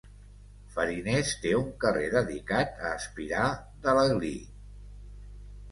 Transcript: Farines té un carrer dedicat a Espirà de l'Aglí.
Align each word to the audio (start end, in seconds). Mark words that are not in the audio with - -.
Farines 0.75 1.33
té 1.43 1.51
un 1.59 1.69
carrer 1.85 2.07
dedicat 2.15 2.83
a 2.89 2.95
Espirà 3.01 3.47
de 3.87 3.97
l'Aglí. 4.01 4.37